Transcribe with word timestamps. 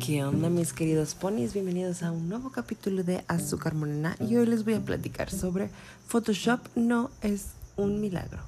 ¿Qué 0.00 0.24
onda 0.24 0.48
mis 0.48 0.72
queridos 0.72 1.14
ponis? 1.14 1.52
Bienvenidos 1.52 2.02
a 2.02 2.10
un 2.10 2.30
nuevo 2.30 2.50
capítulo 2.50 3.04
de 3.04 3.22
Azúcar 3.28 3.74
Morena 3.74 4.16
y 4.18 4.34
hoy 4.36 4.46
les 4.46 4.64
voy 4.64 4.72
a 4.72 4.80
platicar 4.80 5.30
sobre 5.30 5.68
Photoshop 6.06 6.60
no 6.74 7.10
es 7.20 7.48
un 7.76 8.00
milagro. 8.00 8.38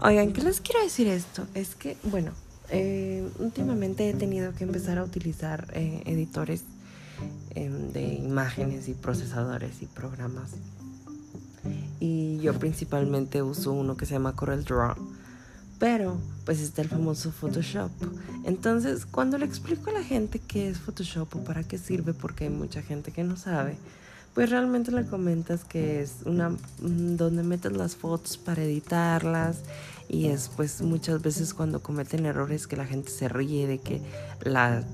Oigan, 0.00 0.32
¿qué 0.32 0.40
les 0.40 0.62
quiero 0.62 0.82
decir 0.82 1.06
esto? 1.06 1.46
Es 1.52 1.74
que, 1.74 1.98
bueno, 2.04 2.32
eh, 2.70 3.28
últimamente 3.40 4.08
he 4.08 4.14
tenido 4.14 4.54
que 4.54 4.64
empezar 4.64 4.96
a 4.96 5.04
utilizar 5.04 5.68
eh, 5.74 6.02
editores 6.06 6.64
em, 7.54 7.92
de 7.92 8.14
imágenes 8.14 8.88
y 8.88 8.94
procesadores 8.94 9.82
y 9.82 9.86
programas. 9.86 10.52
Y 12.00 12.38
yo 12.38 12.54
principalmente 12.58 13.42
uso 13.42 13.72
uno 13.72 13.98
que 13.98 14.06
se 14.06 14.14
llama 14.14 14.34
Corel 14.34 14.64
Draw 14.64 14.96
pero 15.78 16.16
pues 16.44 16.60
está 16.60 16.82
el 16.82 16.88
famoso 16.88 17.30
Photoshop. 17.30 17.90
Entonces, 18.44 19.06
cuando 19.06 19.38
le 19.38 19.44
explico 19.44 19.90
a 19.90 19.94
la 19.94 20.02
gente 20.02 20.38
qué 20.38 20.68
es 20.68 20.78
Photoshop 20.78 21.36
o 21.36 21.44
para 21.44 21.62
qué 21.62 21.78
sirve, 21.78 22.14
porque 22.14 22.44
hay 22.44 22.50
mucha 22.50 22.82
gente 22.82 23.12
que 23.12 23.22
no 23.22 23.36
sabe, 23.36 23.76
pues 24.34 24.50
realmente 24.50 24.92
le 24.92 25.04
comentas 25.04 25.64
que 25.64 26.00
es 26.00 26.16
una 26.24 26.50
mm, 26.50 27.16
donde 27.16 27.42
metes 27.42 27.72
las 27.72 27.96
fotos 27.96 28.36
para 28.36 28.62
editarlas 28.62 29.58
y 30.08 30.26
es 30.26 30.50
pues 30.54 30.80
muchas 30.80 31.20
veces 31.22 31.52
cuando 31.54 31.82
cometen 31.82 32.24
errores 32.24 32.66
que 32.66 32.76
la 32.76 32.86
gente 32.86 33.10
se 33.10 33.28
ríe 33.28 33.66
de 33.66 33.78
que 33.78 34.00
la 34.42 34.84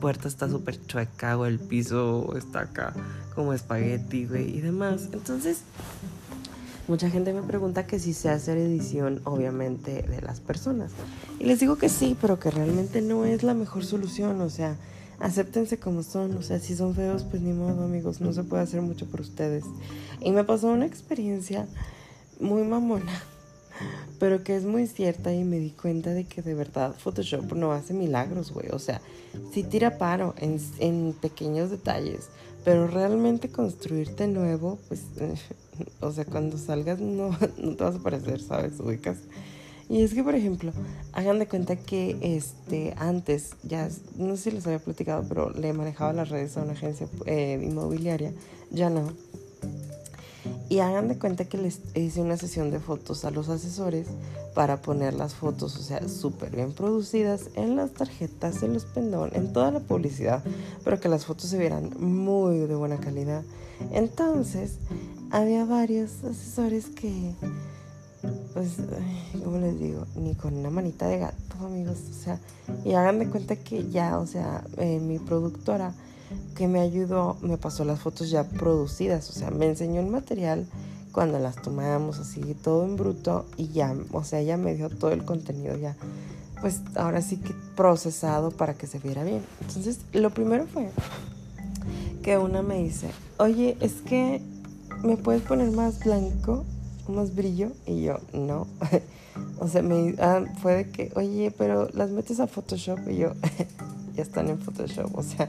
puerta 0.00 0.26
está 0.26 0.48
súper 0.48 0.84
chueca 0.86 1.36
o 1.36 1.46
el 1.46 1.58
piso 1.58 2.34
está 2.36 2.60
acá 2.60 2.94
como 3.34 3.52
espagueti, 3.52 4.26
güey, 4.26 4.56
y 4.56 4.60
demás. 4.60 5.08
Entonces, 5.12 5.62
Mucha 6.86 7.08
gente 7.08 7.32
me 7.32 7.42
pregunta 7.42 7.86
que 7.86 7.98
si 7.98 8.12
sé 8.12 8.28
hacer 8.28 8.58
edición, 8.58 9.22
obviamente, 9.24 10.02
de 10.02 10.20
las 10.20 10.40
personas. 10.40 10.92
Y 11.40 11.44
les 11.44 11.58
digo 11.58 11.76
que 11.76 11.88
sí, 11.88 12.16
pero 12.20 12.38
que 12.38 12.50
realmente 12.50 13.00
no 13.00 13.24
es 13.24 13.42
la 13.42 13.54
mejor 13.54 13.86
solución. 13.86 14.40
O 14.42 14.50
sea, 14.50 14.76
acéptense 15.18 15.78
como 15.78 16.02
son. 16.02 16.36
O 16.36 16.42
sea, 16.42 16.58
si 16.58 16.76
son 16.76 16.94
feos, 16.94 17.24
pues 17.24 17.40
ni 17.40 17.54
modo, 17.54 17.84
amigos. 17.84 18.20
No 18.20 18.34
se 18.34 18.42
puede 18.42 18.62
hacer 18.62 18.82
mucho 18.82 19.06
por 19.06 19.22
ustedes. 19.22 19.64
Y 20.20 20.30
me 20.32 20.44
pasó 20.44 20.68
una 20.68 20.84
experiencia 20.84 21.66
muy 22.38 22.62
mamona, 22.64 23.22
pero 24.18 24.42
que 24.44 24.56
es 24.56 24.64
muy 24.64 24.86
cierta 24.86 25.32
y 25.32 25.44
me 25.44 25.58
di 25.58 25.70
cuenta 25.70 26.10
de 26.10 26.24
que 26.24 26.42
de 26.42 26.54
verdad 26.54 26.94
Photoshop 26.94 27.52
no 27.54 27.72
hace 27.72 27.94
milagros, 27.94 28.52
güey. 28.52 28.68
O 28.70 28.78
sea, 28.78 29.00
sí 29.52 29.62
tira 29.62 29.98
paro 29.98 30.34
en, 30.38 30.60
en 30.78 31.14
pequeños 31.20 31.70
detalles, 31.70 32.28
pero 32.64 32.86
realmente 32.86 33.50
construirte 33.50 34.26
nuevo, 34.26 34.78
pues 34.88 35.02
o 36.00 36.12
sea, 36.12 36.24
cuando 36.24 36.58
salgas 36.58 37.00
no, 37.00 37.30
no 37.58 37.76
te 37.76 37.84
vas 37.84 37.96
a 37.96 38.02
parecer, 38.02 38.40
¿sabes? 38.40 38.80
Ubicas. 38.80 39.18
Y 39.88 40.02
es 40.02 40.14
que, 40.14 40.24
por 40.24 40.34
ejemplo, 40.34 40.72
hagan 41.12 41.38
de 41.38 41.46
cuenta 41.46 41.76
que 41.76 42.16
este 42.22 42.94
antes, 42.96 43.50
ya 43.64 43.88
no 44.16 44.36
sé 44.36 44.44
si 44.44 44.50
les 44.52 44.66
había 44.66 44.78
platicado, 44.78 45.24
pero 45.28 45.50
le 45.50 45.72
manejaba 45.74 46.12
las 46.14 46.30
redes 46.30 46.56
a 46.56 46.62
una 46.62 46.72
agencia 46.72 47.06
eh, 47.26 47.60
inmobiliaria, 47.62 48.32
ya 48.70 48.88
no. 48.88 49.12
Y 50.68 50.80
hagan 50.80 51.08
de 51.08 51.18
cuenta 51.18 51.46
que 51.46 51.58
les 51.58 51.80
hice 51.94 52.20
una 52.20 52.36
sesión 52.36 52.70
de 52.70 52.80
fotos 52.80 53.24
a 53.24 53.30
los 53.30 53.48
asesores 53.48 54.06
para 54.54 54.82
poner 54.82 55.14
las 55.14 55.34
fotos, 55.34 55.76
o 55.76 55.82
sea, 55.82 56.08
súper 56.08 56.54
bien 56.54 56.72
producidas 56.72 57.50
en 57.54 57.76
las 57.76 57.92
tarjetas, 57.92 58.62
en 58.62 58.74
los 58.74 58.84
pendones, 58.84 59.34
en 59.34 59.52
toda 59.52 59.70
la 59.70 59.80
publicidad, 59.80 60.42
pero 60.84 61.00
que 61.00 61.08
las 61.08 61.24
fotos 61.26 61.50
se 61.50 61.58
vieran 61.58 61.90
muy 61.98 62.58
de 62.58 62.74
buena 62.74 62.98
calidad. 62.98 63.42
Entonces, 63.92 64.78
había 65.30 65.64
varios 65.64 66.22
asesores 66.24 66.86
que, 66.86 67.32
pues, 68.52 68.76
¿cómo 69.42 69.58
les 69.58 69.78
digo? 69.78 70.06
Ni 70.14 70.34
con 70.34 70.54
una 70.54 70.70
manita 70.70 71.08
de 71.08 71.18
gato, 71.18 71.56
amigos. 71.64 71.98
O 72.10 72.22
sea, 72.22 72.38
y 72.84 72.92
hagan 72.92 73.18
de 73.18 73.28
cuenta 73.28 73.56
que 73.56 73.88
ya, 73.90 74.18
o 74.18 74.26
sea, 74.26 74.64
eh, 74.76 75.00
mi 75.00 75.18
productora 75.18 75.92
que 76.54 76.68
me 76.68 76.80
ayudó 76.80 77.36
me 77.42 77.58
pasó 77.58 77.84
las 77.84 78.00
fotos 78.00 78.30
ya 78.30 78.44
producidas. 78.44 79.28
O 79.30 79.32
sea, 79.32 79.50
me 79.50 79.66
enseñó 79.66 80.00
el 80.00 80.06
material 80.06 80.66
cuando 81.12 81.38
las 81.38 81.56
tomamos 81.62 82.18
así, 82.18 82.40
todo 82.62 82.84
en 82.84 82.96
bruto 82.96 83.46
y 83.56 83.68
ya, 83.68 83.94
o 84.12 84.24
sea, 84.24 84.42
ya 84.42 84.56
me 84.56 84.74
dio 84.74 84.90
todo 84.90 85.12
el 85.12 85.24
contenido 85.24 85.76
ya. 85.76 85.96
Pues 86.60 86.80
ahora 86.96 87.22
sí 87.22 87.36
que 87.36 87.54
procesado 87.76 88.50
para 88.50 88.74
que 88.74 88.86
se 88.86 88.98
viera 88.98 89.22
bien. 89.22 89.42
Entonces, 89.60 90.00
lo 90.12 90.30
primero 90.30 90.66
fue 90.66 90.90
que 92.22 92.38
una 92.38 92.62
me 92.62 92.78
dice, 92.78 93.10
oye, 93.38 93.76
es 93.80 93.94
que 94.02 94.40
¿me 95.04 95.16
puedes 95.16 95.42
poner 95.42 95.70
más 95.70 96.02
blanco, 96.02 96.64
más 97.08 97.34
brillo? 97.34 97.72
Y 97.86 98.02
yo, 98.02 98.18
no. 98.32 98.66
o 99.58 99.68
sea, 99.68 99.82
me 99.82 100.14
ah, 100.18 100.42
fue 100.60 100.74
de 100.76 100.90
que, 100.90 101.12
oye, 101.14 101.52
pero 101.56 101.88
las 101.92 102.10
metes 102.10 102.40
a 102.40 102.46
Photoshop 102.46 102.98
y 103.08 103.18
yo, 103.18 103.32
ya 104.16 104.22
están 104.22 104.48
en 104.48 104.58
Photoshop, 104.58 105.16
o 105.16 105.22
sea, 105.22 105.48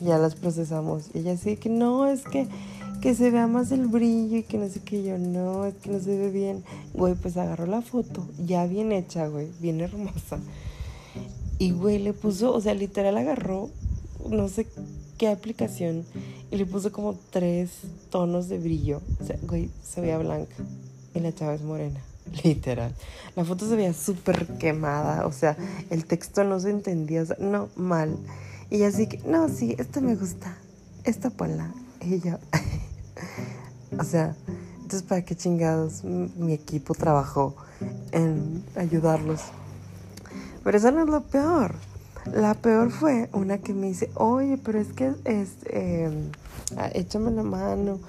ya 0.00 0.18
las 0.18 0.34
procesamos. 0.34 1.10
Ella 1.14 1.36
sí 1.36 1.56
que 1.56 1.68
no, 1.68 2.06
es 2.06 2.22
que 2.22 2.46
que 3.00 3.14
se 3.14 3.30
vea 3.30 3.46
más 3.46 3.72
el 3.72 3.86
brillo 3.86 4.38
y 4.38 4.42
que 4.42 4.58
no 4.58 4.68
sé 4.68 4.80
qué 4.80 5.02
yo, 5.02 5.18
no, 5.18 5.66
es 5.66 5.74
que 5.74 5.90
no 5.90 6.00
se 6.00 6.16
ve 6.16 6.30
bien. 6.30 6.64
Güey, 6.94 7.14
pues 7.14 7.36
agarró 7.36 7.66
la 7.66 7.82
foto, 7.82 8.26
ya 8.44 8.66
bien 8.66 8.90
hecha, 8.92 9.28
güey, 9.28 9.48
bien 9.60 9.80
hermosa. 9.80 10.38
Y 11.58 11.70
güey, 11.70 11.98
le 11.98 12.12
puso, 12.12 12.54
o 12.54 12.60
sea, 12.60 12.74
literal 12.74 13.16
agarró, 13.16 13.70
no 14.28 14.48
sé 14.48 14.66
qué 15.18 15.28
aplicación 15.28 16.04
y 16.50 16.56
le 16.56 16.66
puse 16.66 16.90
como 16.90 17.18
tres 17.30 17.70
tonos 18.10 18.48
de 18.48 18.58
brillo. 18.58 19.00
O 19.20 19.24
sea, 19.24 19.36
güey, 19.42 19.70
se 19.82 20.00
veía 20.00 20.18
blanca 20.18 20.54
y 21.14 21.20
la 21.20 21.34
chava 21.34 21.54
es 21.54 21.62
morena, 21.62 22.00
literal. 22.44 22.92
La 23.34 23.44
foto 23.44 23.68
se 23.68 23.76
veía 23.76 23.94
súper 23.94 24.58
quemada, 24.58 25.26
o 25.26 25.32
sea, 25.32 25.56
el 25.90 26.04
texto 26.06 26.44
no 26.44 26.60
se 26.60 26.70
entendía, 26.70 27.22
o 27.22 27.26
sea, 27.26 27.36
no, 27.38 27.68
mal. 27.76 28.16
Y 28.70 28.82
así 28.82 29.06
que, 29.06 29.18
no, 29.26 29.48
sí, 29.48 29.76
esta 29.78 30.00
me 30.00 30.16
gusta, 30.16 30.56
esta 31.04 31.30
ponla. 31.30 31.72
Y 32.00 32.20
yo, 32.20 32.38
o 33.98 34.04
sea, 34.04 34.34
entonces, 34.76 35.02
¿para 35.02 35.24
qué 35.24 35.34
chingados 35.34 36.04
mi 36.04 36.52
equipo 36.52 36.94
trabajó 36.94 37.56
en 38.12 38.62
ayudarlos? 38.76 39.40
Pero 40.62 40.78
eso 40.78 40.90
no 40.90 41.02
es 41.02 41.08
lo 41.08 41.22
peor. 41.22 41.74
La 42.32 42.54
peor 42.54 42.90
fue 42.90 43.28
una 43.32 43.58
que 43.58 43.72
me 43.72 43.88
dice, 43.88 44.10
oye, 44.14 44.58
pero 44.58 44.80
es 44.80 44.92
que 44.92 45.12
es, 45.24 45.50
eh, 45.70 46.30
échame 46.94 47.30
la 47.30 47.44
mano, 47.44 48.00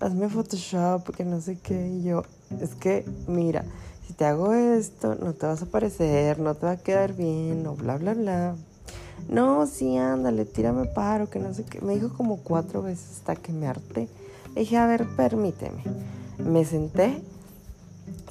hazme 0.00 0.28
Photoshop, 0.28 1.14
que 1.14 1.24
no 1.24 1.40
sé 1.40 1.58
qué. 1.58 1.88
Y 1.88 2.02
yo, 2.02 2.24
es 2.60 2.74
que, 2.74 3.04
mira, 3.28 3.64
si 4.06 4.14
te 4.14 4.24
hago 4.24 4.52
esto, 4.52 5.14
no 5.14 5.32
te 5.32 5.46
vas 5.46 5.62
a 5.62 5.66
parecer, 5.66 6.38
no 6.38 6.54
te 6.54 6.66
va 6.66 6.72
a 6.72 6.76
quedar 6.76 7.14
bien, 7.14 7.66
o 7.66 7.74
bla, 7.74 7.96
bla, 7.98 8.14
bla. 8.14 8.56
No, 9.28 9.66
sí, 9.66 9.96
ándale, 9.96 10.44
tírame 10.44 10.86
paro, 10.86 11.30
que 11.30 11.38
no 11.38 11.54
sé 11.54 11.64
qué. 11.64 11.80
Me 11.80 11.94
dijo 11.94 12.10
como 12.10 12.38
cuatro 12.38 12.82
veces 12.82 13.18
hasta 13.18 13.36
que 13.36 13.52
me 13.52 13.66
harté. 13.66 14.08
Le 14.54 14.60
dije, 14.60 14.76
a 14.76 14.86
ver, 14.86 15.06
permíteme. 15.16 15.82
Me 16.38 16.64
senté 16.64 17.22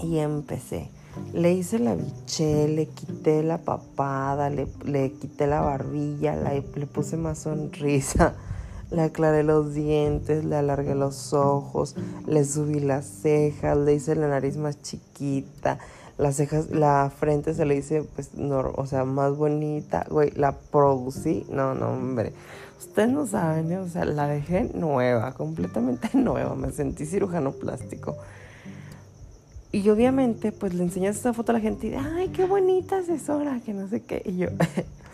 y 0.02 0.20
empecé. 0.20 0.90
Le 1.34 1.54
hice 1.54 1.80
la 1.80 1.96
biché, 1.96 2.68
le 2.68 2.88
quité 2.88 3.44
la 3.44 3.58
papada, 3.58 4.50
le, 4.50 4.68
le 4.86 5.12
quité 5.12 5.48
la 5.48 5.62
barbilla, 5.62 6.36
le 6.36 6.86
puse 6.86 7.18
más 7.18 7.40
sonrisa, 7.40 8.34
le 8.92 9.02
aclaré 9.02 9.44
los 9.44 9.74
dientes, 9.74 10.46
le 10.46 10.56
alargué 10.56 10.96
los 10.96 11.34
ojos, 11.34 11.96
le 12.28 12.46
subí 12.46 12.80
las 12.80 13.06
cejas, 13.06 13.78
le 13.78 13.96
hice 13.96 14.16
la 14.16 14.30
nariz 14.30 14.56
más 14.56 14.82
chiquita, 14.82 15.80
las 16.22 16.36
cejas, 16.36 16.70
la 16.70 17.12
frente 17.18 17.56
se 17.56 17.66
le 17.66 17.76
hice, 17.76 18.04
pues, 18.04 18.30
o 18.38 18.86
sea, 18.86 19.06
más 19.06 19.36
bonita, 19.36 20.06
güey, 20.08 20.30
la 20.36 20.52
producí, 20.52 21.48
no, 21.50 21.74
no, 21.74 21.94
hombre, 21.94 22.34
ustedes 22.80 23.10
no 23.10 23.26
saben, 23.26 23.72
¿eh? 23.72 23.80
o 23.80 23.90
sea, 23.90 24.06
la 24.06 24.28
dejé 24.28 24.70
nueva, 24.76 25.34
completamente 25.34 26.10
nueva, 26.14 26.54
me 26.54 26.72
sentí 26.72 27.08
cirujano 27.08 27.54
plástico. 27.54 28.18
Y 29.72 29.90
obviamente, 29.90 30.52
pues 30.52 30.76
le 30.76 30.84
enseñas 30.84 31.16
esa 31.16 31.34
foto 31.34 31.54
a 31.54 31.56
la 31.56 31.60
gente 31.60 31.88
y, 31.88 31.96
ay, 31.96 32.28
qué 32.28 32.46
bonita 32.46 33.00
asesora, 33.00 33.60
que 33.66 33.74
no 33.74 33.88
sé 33.88 34.04
qué. 34.04 34.22
Y 34.24 34.38
yo, 34.38 34.50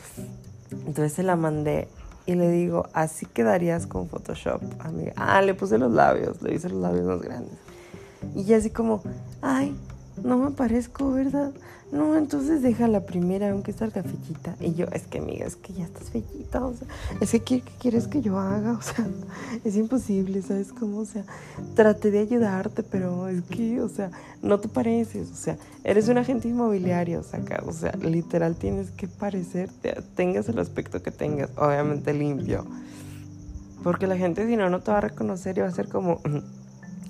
entonces 0.72 1.14
se 1.14 1.24
la 1.24 1.38
mandé 1.38 1.88
y 2.26 2.36
le 2.36 2.52
digo, 2.52 2.88
así 2.92 3.26
quedarías 3.26 3.88
con 3.88 4.10
Photoshop, 4.10 4.62
amiga. 4.80 5.14
Ah, 5.16 5.42
le 5.42 5.54
puse 5.54 5.78
los 5.78 5.94
labios, 5.94 6.42
le 6.42 6.54
hice 6.54 6.68
los 6.68 6.82
labios 6.82 7.06
más 7.06 7.22
grandes. 7.22 7.54
Y 8.36 8.44
ya 8.44 8.58
así 8.58 8.72
como, 8.72 9.02
ay, 9.42 9.74
no 10.24 10.38
me 10.38 10.52
parezco, 10.52 11.12
¿verdad? 11.12 11.52
No, 11.90 12.18
entonces 12.18 12.62
deja 12.62 12.88
la 12.90 13.06
primera, 13.06 13.52
aunque 13.52 13.72
salga 13.72 14.04
fechita. 14.04 14.56
Y 14.60 14.74
yo, 14.74 14.88
es 14.92 15.08
que 15.08 15.20
amiga, 15.20 15.46
es 15.46 15.56
que 15.56 15.72
ya 15.72 15.86
estás 15.86 16.10
fechita, 16.10 16.66
o 16.66 16.74
sea, 16.74 16.88
es 17.22 17.32
que 17.32 17.40
¿qué, 17.40 17.64
quieres 17.80 18.08
que 18.08 18.22
yo 18.22 18.38
haga? 18.38 18.74
O 18.78 18.82
sea, 18.82 19.08
es 19.64 19.78
imposible, 19.78 20.42
¿sabes 20.42 20.74
cómo? 20.74 21.00
O 21.00 21.06
sea, 21.06 21.24
traté 21.76 22.12
de 22.12 22.20
ayudarte, 22.20 22.84
pero 22.84 23.30
es 23.30 23.42
que, 23.44 23.82
o 23.82 23.88
sea, 23.88 24.12
no 24.42 24.60
te 24.60 24.68
pareces, 24.68 25.32
o 25.32 25.36
sea, 25.36 25.58
eres 25.86 26.10
un 26.10 26.18
agente 26.18 26.50
inmobiliario, 26.50 27.22
o 27.22 27.24
sea, 27.24 27.42
o 27.66 27.72
sea, 27.72 27.94
literal 28.02 28.56
tienes 28.56 28.92
que 28.92 29.08
parecerte, 29.08 29.96
tengas 30.16 30.50
el 30.50 30.60
aspecto 30.60 31.02
que 31.02 31.12
tengas, 31.12 31.50
obviamente 31.56 32.14
limpio. 32.14 32.66
Porque 33.84 34.08
la 34.08 34.18
gente 34.18 34.46
si 34.46 34.58
no, 34.58 34.70
no 34.70 34.82
te 34.82 34.92
va 34.92 34.98
a 34.98 35.02
reconocer 35.02 35.58
y 35.58 35.62
va 35.62 35.68
a 35.68 35.72
ser 35.72 35.88
como, 35.88 36.20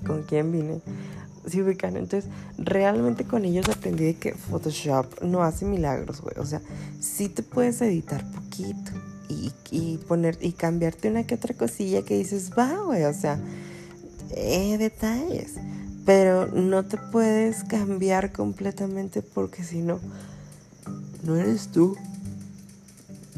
¿con 0.06 0.22
quién 0.22 0.52
vine? 0.52 0.80
¿Sí 1.48 1.62
ubican? 1.62 1.96
Entonces, 1.96 2.30
realmente 2.58 3.24
con 3.24 3.44
ellos 3.44 3.68
aprendí 3.68 4.04
de 4.04 4.14
que 4.14 4.32
Photoshop 4.32 5.22
no 5.22 5.42
hace 5.42 5.64
milagros, 5.64 6.20
güey. 6.20 6.34
O 6.38 6.46
sea, 6.46 6.60
sí 7.00 7.28
te 7.28 7.42
puedes 7.42 7.80
editar 7.82 8.24
poquito 8.30 8.92
y, 9.70 9.98
poner 10.08 10.38
y 10.40 10.52
cambiarte 10.52 11.10
una 11.10 11.24
que 11.24 11.34
otra 11.34 11.54
cosilla 11.54 12.02
que 12.02 12.16
dices, 12.16 12.50
va, 12.56 12.78
güey, 12.84 13.04
o 13.04 13.12
sea, 13.12 13.38
eh, 14.30 14.76
detalles. 14.78 15.54
Pero 16.04 16.46
no 16.46 16.86
te 16.86 16.96
puedes 16.96 17.64
cambiar 17.64 18.32
completamente 18.32 19.20
porque 19.20 19.62
si 19.62 19.80
no, 19.80 20.00
no 21.22 21.36
eres 21.36 21.68
tú. 21.68 21.96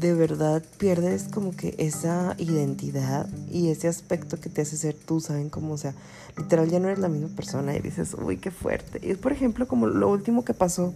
De 0.01 0.15
verdad 0.15 0.63
pierdes 0.79 1.27
como 1.31 1.55
que 1.55 1.75
esa 1.77 2.33
identidad 2.39 3.29
y 3.51 3.69
ese 3.69 3.87
aspecto 3.87 4.39
que 4.39 4.49
te 4.49 4.63
hace 4.63 4.75
ser 4.75 4.95
tú, 4.95 5.19
¿saben? 5.19 5.51
Como, 5.51 5.75
o 5.75 5.77
sea, 5.77 5.93
literal 6.35 6.67
ya 6.71 6.79
no 6.79 6.87
eres 6.87 6.97
la 6.97 7.07
misma 7.07 7.27
persona 7.35 7.75
y 7.75 7.81
dices, 7.81 8.15
uy, 8.15 8.37
qué 8.37 8.49
fuerte. 8.49 8.99
Y 9.03 9.11
es, 9.11 9.19
por 9.19 9.31
ejemplo, 9.31 9.67
como 9.67 9.85
lo 9.85 10.09
último 10.09 10.43
que 10.43 10.55
pasó 10.55 10.91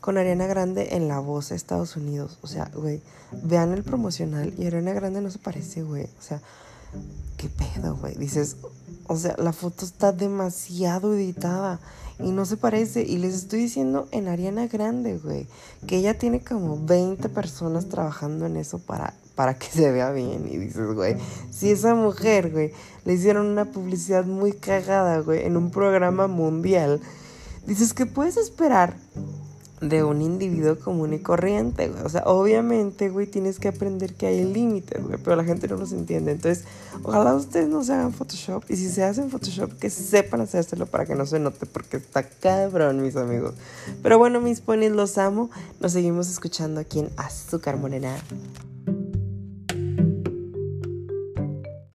con 0.00 0.18
Ariana 0.18 0.46
Grande 0.46 0.94
en 0.94 1.08
La 1.08 1.18
Voz 1.18 1.48
de 1.48 1.56
Estados 1.56 1.96
Unidos. 1.96 2.38
O 2.42 2.46
sea, 2.46 2.70
güey, 2.72 3.02
vean 3.42 3.72
el 3.72 3.82
promocional 3.82 4.54
y 4.56 4.66
Ariana 4.66 4.92
Grande 4.92 5.20
no 5.20 5.32
se 5.32 5.40
parece, 5.40 5.82
güey. 5.82 6.04
O 6.04 6.22
sea, 6.22 6.40
qué 7.36 7.48
pedo, 7.48 7.96
güey. 7.96 8.14
Dices, 8.16 8.56
o 9.06 9.16
sea, 9.16 9.34
la 9.38 9.52
foto 9.52 9.84
está 9.84 10.12
demasiado 10.12 11.14
editada 11.14 11.80
y 12.18 12.32
no 12.32 12.44
se 12.44 12.56
parece. 12.56 13.02
Y 13.02 13.18
les 13.18 13.34
estoy 13.34 13.60
diciendo 13.60 14.08
en 14.10 14.28
Ariana 14.28 14.66
Grande, 14.66 15.18
güey, 15.18 15.46
que 15.86 15.98
ella 15.98 16.18
tiene 16.18 16.40
como 16.40 16.84
20 16.84 17.28
personas 17.28 17.88
trabajando 17.88 18.46
en 18.46 18.56
eso 18.56 18.78
para, 18.78 19.14
para 19.34 19.54
que 19.58 19.66
se 19.66 19.90
vea 19.90 20.10
bien. 20.10 20.48
Y 20.50 20.56
dices, 20.56 20.92
güey, 20.94 21.16
si 21.50 21.70
esa 21.70 21.94
mujer, 21.94 22.50
güey, 22.50 22.72
le 23.04 23.14
hicieron 23.14 23.46
una 23.46 23.66
publicidad 23.66 24.24
muy 24.24 24.52
cagada, 24.52 25.20
güey, 25.20 25.44
en 25.44 25.56
un 25.56 25.70
programa 25.70 26.26
mundial, 26.26 27.00
dices, 27.66 27.94
que 27.94 28.06
puedes 28.06 28.36
esperar? 28.36 28.96
De 29.80 30.04
un 30.04 30.22
individuo 30.22 30.78
común 30.78 31.12
y 31.12 31.18
corriente, 31.18 31.88
güey. 31.88 32.02
O 32.04 32.08
sea, 32.08 32.22
obviamente, 32.26 33.10
güey, 33.10 33.26
tienes 33.26 33.58
que 33.58 33.68
aprender 33.68 34.14
que 34.14 34.26
hay 34.26 34.44
límites, 34.44 35.02
güey, 35.02 35.18
pero 35.22 35.36
la 35.36 35.44
gente 35.44 35.68
no 35.68 35.76
los 35.76 35.92
entiende. 35.92 36.32
Entonces, 36.32 36.64
ojalá 37.02 37.34
ustedes 37.34 37.68
no 37.68 37.84
se 37.84 37.92
hagan 37.92 38.12
Photoshop 38.12 38.64
y 38.68 38.76
si 38.76 38.88
se 38.88 39.04
hacen 39.04 39.30
Photoshop, 39.30 39.78
que 39.78 39.90
sepan 39.90 40.40
hacérselo 40.40 40.86
para 40.86 41.04
que 41.06 41.14
no 41.14 41.26
se 41.26 41.38
note, 41.38 41.66
porque 41.66 41.98
está 41.98 42.22
cabrón, 42.22 43.02
mis 43.02 43.16
amigos. 43.16 43.54
Pero 44.02 44.18
bueno, 44.18 44.40
mis 44.40 44.60
ponis, 44.60 44.92
los 44.92 45.18
amo. 45.18 45.50
Nos 45.80 45.92
seguimos 45.92 46.30
escuchando 46.30 46.80
aquí 46.80 47.00
en 47.00 47.10
Azúcar 47.16 47.76
Morena. 47.76 48.16